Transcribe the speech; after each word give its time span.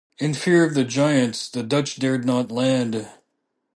In 0.17 0.33
fear 0.33 0.63
of 0.65 0.73
the 0.73 0.83
giants, 0.83 1.47
the 1.47 1.61
Dutch 1.61 1.97
dared 1.97 2.25
not 2.25 2.49
land. 2.49 3.07